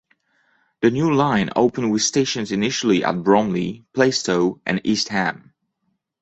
[0.81, 5.53] The new line opened with stations initially at Bromley, Plaistow and East Ham.